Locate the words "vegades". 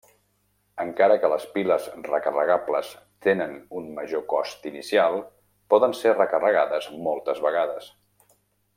7.49-7.97